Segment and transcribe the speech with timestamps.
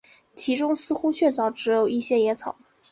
[0.35, 2.57] 其中似乎确凿只有一些野草